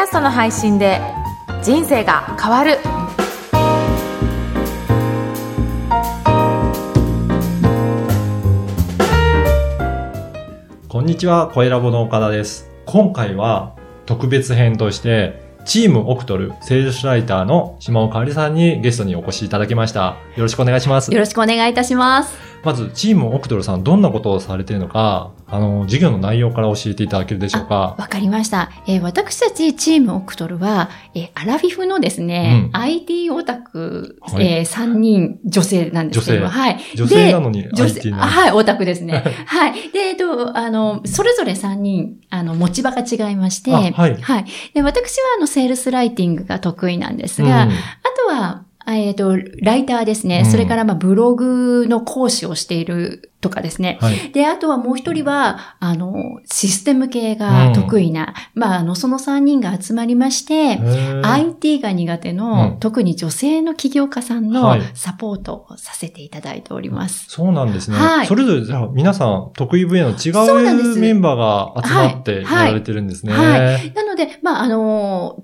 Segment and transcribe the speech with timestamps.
[0.00, 1.00] ャストの配信で
[1.62, 2.78] 人生が変わる
[10.88, 12.70] こんにちは、声ラボの岡田です。
[12.84, 13.74] 今回は
[14.06, 20.16] 特別編として、チームオクトル、セールスライターの島尾香織さんにゲストにお越しいただきました。
[20.36, 21.18] よろしくお願いしますよ。
[21.18, 22.49] ろしくお願いいたします。
[22.62, 27.96] まず、チームオクトルさん、どんなことをされているのか、あの、授業の内容から教えていただけるでしょうか。
[27.98, 28.70] わかりました。
[28.86, 36.80] えー私たちチームオクトルは、えーアラフィフのですね、うん IT オタク、はいえ3人女性なんですけども、女性はい。
[36.94, 39.24] 女性なのに女 IT 性、なあはい、オタクですね。
[39.46, 39.72] はい。
[39.92, 44.16] で、えっと、あの、それぞれ3人、あの、持ち場が違いまして、あはい
[44.74, 47.74] で、私は、あの、セールスライティングが得意なんですが、うんあ
[48.28, 48.64] とは、
[48.96, 50.42] えっ、と、ライターですね。
[50.44, 53.98] うんそれから、まあ、ブログの講師をしているとかですね。
[54.00, 54.32] はい。
[54.32, 60.78] で、あとはもう一人は、あの、システム系が得意な、まあ、あの、その3人が集まりまして、
[61.22, 67.26] IT が苦手の、うん特に女性の起業家さんのはいサポートをさせていただいております。
[67.28, 67.96] そうなんですね。
[67.96, 70.30] はいそれぞれ、じゃあ皆さん、得意分野の違
[70.94, 73.32] うメンバーが集まってはいやられてるんですね。
[73.32, 75.42] はいなので、まあ、あの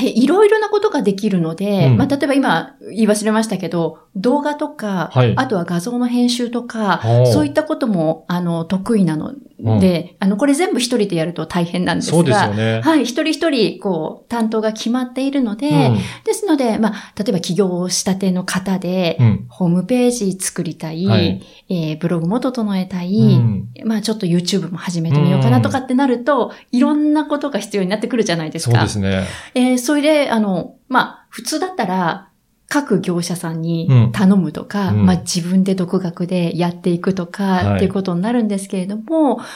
[0.00, 7.00] えいろいろなことができるので、うんまあ、例えば今言い忘れましたけど、動画とか、はいあとは画像の編集とか、
[7.32, 9.34] そういったことも、あの、得意なの
[9.80, 12.80] で、あの、これ全部一人でやると大変なんですが、そうですよね。
[12.82, 19.46] はい、一人一人、こう、担当が決まっているので、うんですので、まあ、例えば起業したての方で、うん。
[19.48, 28.76] ホームページ作りたい、はいえーブログも整えたい、うんまあちょっと YouTube も始めてみようかなとかってなると、いろんなことが必要になってくるじゃないですか。
[28.76, 29.26] そうですね。
[29.54, 32.28] えーそれで、あの、まあ普通だったら、
[32.68, 34.12] 各業者さんにうん。
[34.12, 35.06] 頼むとか、うん。
[35.06, 37.76] まあ自分で独学でやっていくとか、はい。
[37.76, 39.46] っていうことになるんですけれども、まあ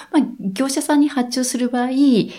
[0.40, 2.32] 業者さんに発注する場合、い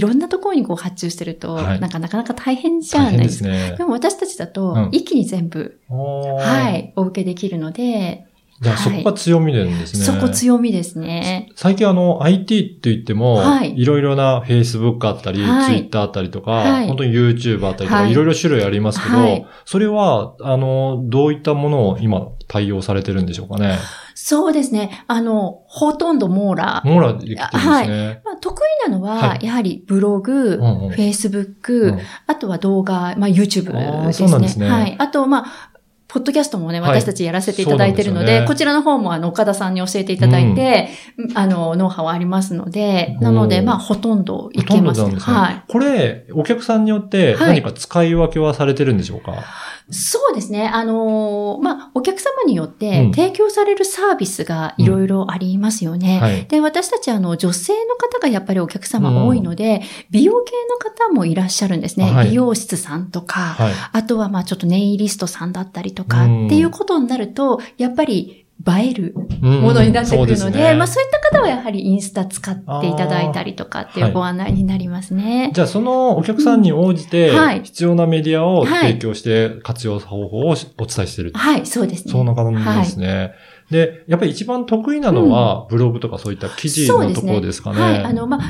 [0.00, 1.80] ろんなところにこう発注してると、はい。
[1.80, 3.22] なんかなかなか大変じゃないでか。
[3.24, 3.74] ですすね。
[3.76, 3.84] で。
[3.84, 6.42] も私たちだとうん、一気に全部、おー。
[6.42, 8.25] はい、お受けできるので、
[8.60, 10.04] じゃあそこが強みなんですね。
[10.04, 11.50] そこ強みですね。
[11.56, 23.78] 最近あの IT って言っても、はいいろいろな Facebook あったり、はい Twitter あったりとか、はい本当に YouTube あったりとか、はいいろいろ種類ありますけど、はいそれは、あの、どういったものを今対応されてるんでしょうかね？
[24.14, 25.04] そうですね。
[25.06, 26.80] あの、ほとんど網羅。
[26.84, 28.22] モーラできてるんですね。
[28.24, 33.72] まあ、得意なのは、はいやはりブログ、うんうん Facebook、うんあとは動画、まあ YouTube
[34.06, 34.26] ですね。
[34.26, 34.96] そうなんですねはい。
[34.98, 35.70] あと、まあ、
[36.08, 40.88] ポッドキャストもね、はい私たちやらせていただいてるので、そうなんでねこちらの方もあの、岡田さんに教えていただいて、
[41.34, 45.06] あの、ノウハウありますので、なので、まあ、ほとんどいけますね。
[45.06, 45.36] なんですね。
[45.36, 45.64] はい。
[45.66, 49.44] これ、お客さんによってはい何か使い分けはされてるんでしょうか、
[49.88, 50.68] そうですね。
[50.68, 56.18] あのーまあ、お客様によっうてん提供されるサービスがいろいろありますよね。
[56.20, 56.46] はい。
[56.46, 62.10] で、私たちあの、女性の方がやっぱりお客様多いので、美容系の方もいらっしゃるんですね。
[62.12, 63.72] はい美容室さんとか、はい。
[63.92, 75.50] あとはまあちょっとネイリストさんだったりとか、うんっていうことになると、やっぱり映えるうんものになってくるので、そうすねまあそういった方はやはりインスタ使っていただいたりとかっていうご案内になりますね。
[75.54, 81.32] じゃあ、そのお客さんに応じてうんはい、必要なメディアをはい提供して活用方法をお伝えしてる。
[81.34, 82.12] はい、そうですね。
[82.12, 83.32] そんな感じですね。
[83.70, 87.80] で、やっぱり一番得意なのは、ブログとかそういった記事のところですかね。
[87.80, 88.04] はい。
[88.04, 88.42] あの、まあ、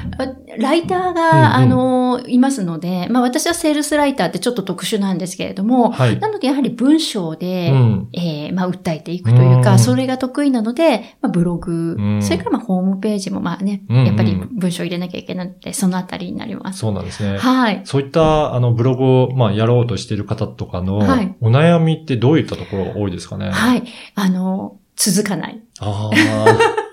[0.58, 6.18] ライターが、うんうんあの、いますので、まあ私はセールスライターってちょっと特殊なんですけれども、はい。
[6.18, 8.08] なのでやはり文章で、うん。
[8.12, 16.80] えーまあ、訴えていくというか、うんそれが得意なので、まあ、ブログ、うんそれからまあ、ホームページもまあね、うんうんやっぱり文章入れなきゃいけないので、そのあたりになります。
[16.80, 17.38] そうなんですね。
[17.38, 17.80] はい。
[17.84, 23.50] そういった、あの、ブログを、まあ、やろうとしている方とかの、はいお悩みってどういったところが多いですかね？
[23.50, 23.82] はい。
[24.14, 25.62] あの、続かない。
[25.80, 26.16] ああ。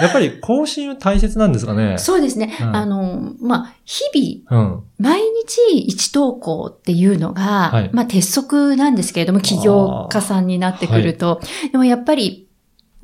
[0.00, 1.98] やっぱり更新は大切なんですかね。
[1.98, 2.56] そうですね。
[2.60, 4.82] うんあの、まあ、日々、うん。
[4.98, 12.48] 毎日1投稿っていうのが、はいまあ、鉄則なんですけれども、企業家さんになってくると、でもやっぱり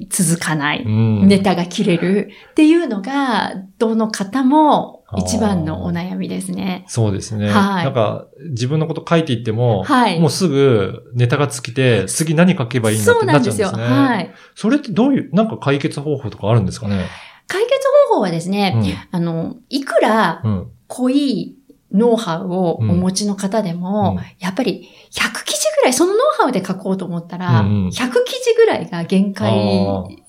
[0.08, 0.82] 続かない。
[0.84, 1.28] うん。
[1.28, 6.84] ネタが切れるっていうのが、どの方も一番のお悩みですね。
[6.88, 7.48] そうですね。
[7.50, 13.52] はいなんか、自分のこと書いていっても、はいもうすぐネタが尽きて、次何書けばいいんだっそうてなでよ。
[13.52, 13.96] なっちゃうんですすね。
[13.98, 14.34] はい。
[14.54, 17.06] それってどういう、なんか解決方法とかあるんですかね？
[17.48, 17.74] 解決
[18.10, 20.52] 方法はですね、あの、いくらうん。
[20.52, 20.66] うん。
[20.86, 21.56] 濃い
[21.92, 27.92] ノウハウをお持ちの方でも、うんやっぱり100記事ぐらい、そのノウハウで書こうと思ったら、うんうん100
[28.24, 29.52] 記事ぐらいが限界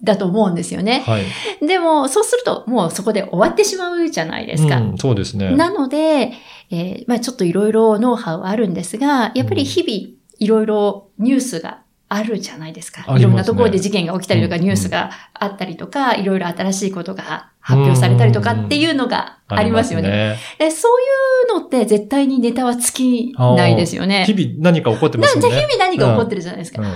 [0.01, 1.03] だと思うんですよね。
[1.06, 1.25] はい。
[1.65, 4.77] でも、そうするともうそこで終わってしまうじゃないですか。
[4.77, 5.56] うん、そうですね。
[5.56, 6.31] なので、
[6.71, 11.81] えーまあちょっといろいろノウハウあるんですが、やっぱり日々いろいろニュースが
[12.13, 13.05] あるじゃないですか。
[13.17, 20.09] いろんなところで事件が起きたりとか、うんニュースがあったりとか、いろいろ新しいことが発表されたりとかっていうのがありますよね。
[20.09, 20.37] ね。
[20.59, 21.01] でそう
[21.53, 24.25] いうのって絶対にネタは尽きないですよね。
[24.25, 25.49] 日々何か起こってますよね。
[25.49, 26.81] 日々何が起こってるじゃないですか。
[26.81, 26.87] うん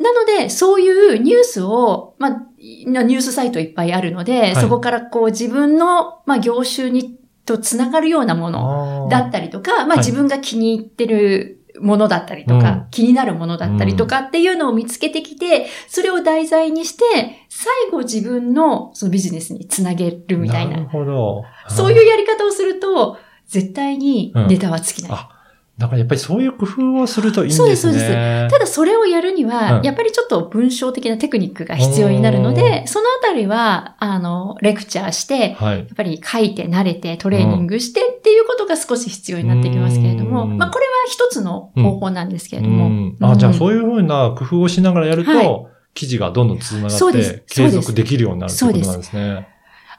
[0.00, 17.04] なので、そういうニュースを、まあ、ニュースサイトいっぱいあるので、いそこからこう自分の、まあ、業種に、とつながるようなものだったりとか、まはいあ自分が気に入ってるものだったりとか、うん気になるものだったりとかっていうのを見つけてきて、それを題材にして、
[17.48, 20.76] 最後自分のそのビジネスにつなげるみたいな。
[20.76, 21.42] なるほど。
[21.68, 25.33] そういうやり方をすると、絶対にネタは尽きない。
[25.76, 27.58] だからやっぱりそういう工夫をするといいんですね。
[27.58, 28.50] そうですそうです。
[28.52, 29.82] ただそれをやるには、うん。
[29.82, 35.78] やっぱりちょっと文章的なテクニックが必要になるのおで、そのあたりは、あの、レクチャーして、はい。
[35.78, 40.58] やっぱり書いて慣れてトレーニングしてっていうことが少し必要になってきますけれども、うん。
[40.58, 42.86] まあこれは一つの方法なんですけれども。
[42.86, 43.16] うん。
[43.20, 45.66] あ、じゃあそういうふうな工夫をしながらやると、はい。
[45.94, 49.48] 記事がどんどん繋がって、継続できるようになるってことなんですね。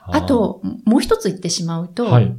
[0.08, 2.34] あと、もう一つ言ってしまうと、はい。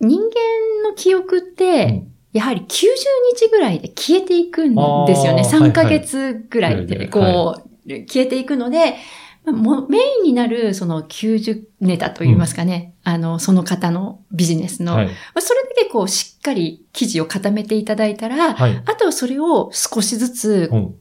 [0.00, 2.04] 人間の記憶って、
[2.36, 4.74] やはり90日ぐらいで消えていくん
[5.06, 5.42] ですよね。
[5.44, 8.96] あー3ヶ月ぐらいで、はいこう、消えていくので、
[9.88, 15.06] メインになる、その90ネタといいますかね、あの、その方のビジネスの、はい。
[15.06, 18.82] まあそれだけこう、しっかり記事を固めていただいたら、はい。
[18.84, 20.94] あとはそれを少しずつう、ん。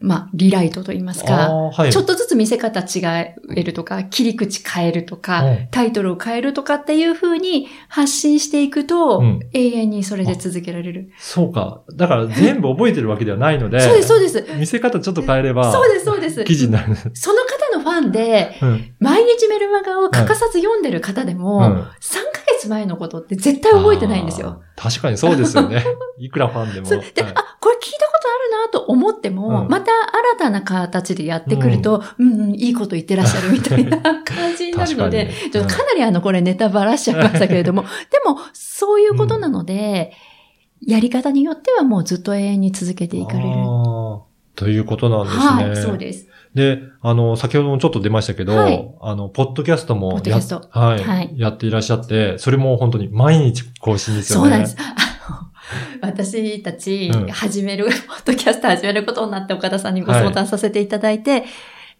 [0.00, 1.92] まあ、リライトといいますあか、ーはい。
[1.92, 11.10] ちょっとずつ見せ方違えるとか、切り口変えるとか、うんタイトルを変えるとかっていう風に発信していくと、うん永遠にそれで続けられる。
[11.18, 11.82] そうか。
[11.94, 14.44] だから全部覚えてるわけではないので、 そうです、そうです。
[14.56, 16.44] 見せ方ちょっと変えれば、そうです、そうです。
[16.44, 16.94] 記事になる。
[17.14, 18.94] その方ァンで、うん。
[19.00, 21.64] 毎日メルマガを欠かさず読んでる方でも、うん
[22.00, 24.62] 3ヶ月前のことって絶対覚えてないんですよ。
[24.76, 25.84] 確かにそうですよね。
[26.18, 26.88] いくらファンでも。
[26.88, 40.12] で、はいあ、これ聞いたことあるなと思っても、うんまた新たな形でやってくると、うん、うん、いいこと言ってらっしゃるみたいな感じになるので、確かにちょっとかなりあの、これネタバラしちゃいましたけれども、 でも、そういうことなので、
[40.86, 43.48] やり方によってはもうずっと永遠に続けていかれる。
[44.54, 45.44] ということなんですね。
[45.44, 46.26] はい、そうです。
[46.54, 48.94] で、あの、先ほどもちょっと出ましたけど、はい。
[49.00, 50.68] あの、ポッドキャストもやポッドキャスト。
[50.70, 51.34] はい、はい。
[51.36, 54.44] やっていらっしゃって、それも本当に毎日更新ですよね。
[54.44, 54.76] そうなんです。
[56.00, 61.44] 私たちうん、始める、ポッドキャスト始めることになって岡田さんにご相談させていただいて、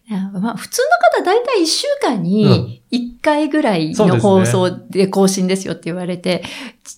[0.09, 6.43] いやまあ、普通の方だいたい1週間に1回ぐらいの放送で更新ですよって言われて、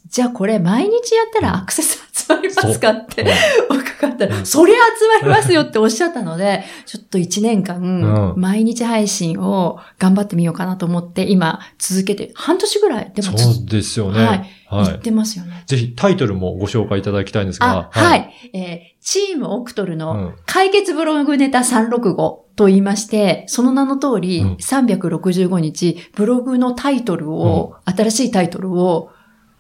[0.08, 3.26] じゃあこれ毎日やったらアクセス集まりますかって
[3.70, 14.26] 伺ったら、そりゃ集まりますよっておっしゃったので、ちょっと1年間毎日配信を頑張ってみようかなと思って今続けて半年ぐらいでもそうですよね。
[14.26, 15.64] はいはい言ってますよね。
[15.68, 17.90] ぜひタイトルもご紹介いただきたいんですが。
[17.94, 18.32] あ、はい。
[18.54, 22.16] えーチームオクトルの解決ブログネタ365
[22.56, 29.10] と言いまして、その名の通り、うん365日、ブログのタイトルを、新しいタイトルを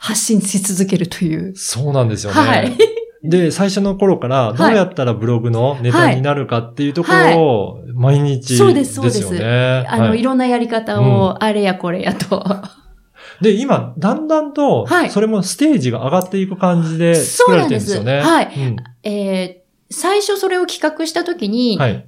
[0.01, 1.55] 発信し続けるという。
[1.55, 2.39] そうなんですよね。
[2.39, 2.75] はい。
[3.23, 9.27] で、最初の頃からどうやったらブログのネタになるかっていうところを毎日そうでですすそうです。
[9.87, 12.43] あの、はいいろんなやり方うを、あれやこれやと。
[13.41, 18.21] で、今、だんだんとは、いそれもステージが上がっていく感じで作られてるんですよね。
[18.23, 19.61] そうなんですうんえー
[19.93, 22.07] 最初それを企画したときに、はい。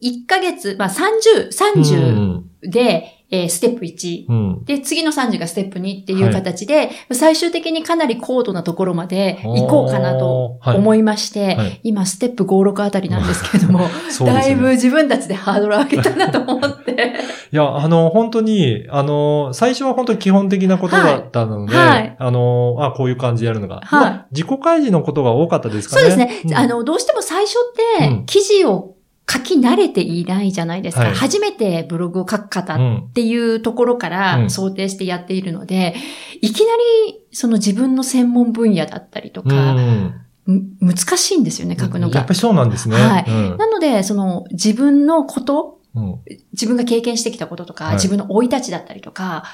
[0.00, 2.16] 1ヶ月、まあ30、30
[2.62, 4.64] うんで、えーステップ1、うん。
[4.64, 10.76] で、次の30がステップ2っていう形で、最終的にかなり高度なところまで行こうかなとはい。
[10.76, 11.80] 思いまして、はい。
[11.82, 13.88] 今ステップ5、6あたりなんですけれども、 ね。
[14.26, 17.14] だいぶ自分たちでハードル上げたなと思って。
[17.52, 21.88] いや、あの、本当に、あの、最初は本当に基本的なことだったので、はい。
[21.88, 22.16] はい。
[22.18, 23.80] あの、あ、こういう感じでやるのが。
[23.84, 24.00] はい。
[24.00, 26.02] まあ自己開示のことが多かったですかね。
[26.02, 26.42] そうですね。
[26.44, 26.54] うん。
[26.54, 27.52] あ、の、どうしても最初
[27.98, 28.95] ってうん、記事を
[29.28, 31.04] 書き慣れていないじゃないですか。
[31.04, 31.14] はい。
[31.14, 34.50] 初めてブログを書く方うんっていうところかうらん。
[34.50, 35.94] 想定してやっているので、
[36.40, 36.66] いきな
[37.08, 40.14] りその自分の専門分野だったりとうか、ん。
[40.46, 42.16] む難しいんですよね、書くのが。
[42.18, 42.32] やっぱ。
[42.32, 42.96] りそうなんですね。
[42.96, 43.24] はい。
[43.26, 43.56] うん。
[43.56, 46.20] なので、その自分のこと、うん。
[46.52, 47.94] 自分が経験してきたこととか、はい。
[47.94, 49.44] 自分の生い立ちだったりとか、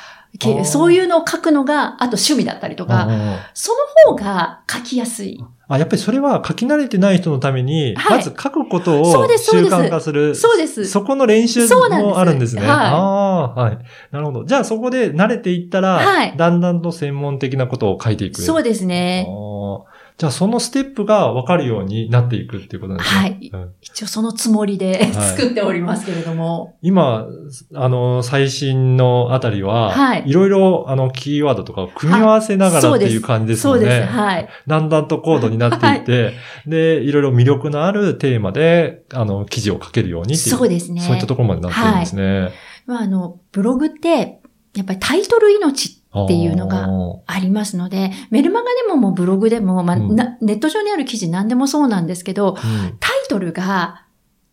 [0.64, 3.36] そういうのを書くのが、あと趣味だったりとか、うん。
[3.54, 3.72] そ
[4.06, 5.42] の方が書きやすい。
[5.74, 10.34] あ、やっぱりそれは書き慣れてない人のために、はいまず書くことを習慣化する。
[10.34, 10.84] そうです。
[10.84, 12.62] そこの練習もあるんですね。
[12.62, 13.78] はいああ、はい。
[14.10, 14.44] なるほど。
[14.44, 18.42] じゃあそこで慣れていったら、はいだんだんと専門的なことを書いていく。
[18.42, 19.26] そうですね。
[19.26, 23.20] あーじゃあそのステップが分かるようになっていくっていうことなんですね。
[23.20, 26.78] はいうん一応そのつもりでい作っておりますけれども。
[26.80, 27.26] 今、
[27.74, 33.80] あの、最新のあたりは、はいいろいろ、あの、キーワードとかを組み合わせながらっていう感じですよね。
[33.80, 34.12] そうです。
[34.12, 34.48] はい。
[34.68, 36.34] だんだんと高度になっていって、
[36.68, 40.56] で、いろいろ魅力のあるテーマで、あの、記事を書けるようにっていう。
[40.56, 41.00] そうですね。
[41.00, 42.52] そういったところまでなってるんですね。
[42.86, 44.38] まあ、あの、ブログって、
[44.76, 54.06] やっぱりタイトル命っていうのがおありますので、メルマガでももうブログでも、まあうんなネット上にある記事何でもそうなんですけど、ーうんタイトルが、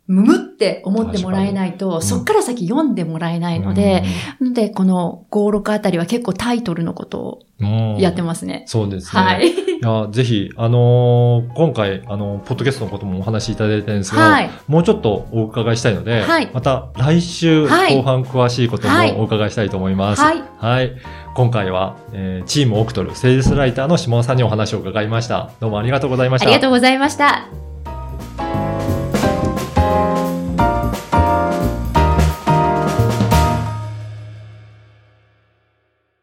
[0.07, 4.03] むむって思ってもらえないと、にそっから先読んでもらえないので、
[4.39, 8.63] なので、この5、6あたりは結構タイトルのことをうんやってますね。
[8.65, 9.21] そうですね。
[9.21, 9.53] はい。
[9.81, 14.49] いや、ぜひ、あのー今回、あの、ポッドキャストのこともお話しいただいたんですが、はい。
[14.67, 20.21] もうちょっとお伺いしたいので、はいまた来週はい後半詳しいこともはいお伺いしたいと思います。
[20.21, 20.43] はい。
[20.57, 20.95] はい。
[21.33, 25.51] 今回は、えーチームオクトル、セールスライターの下尾さんにお話を伺いました。
[25.61, 26.47] どうもありがとうございました。
[26.47, 27.68] ありがとうございました。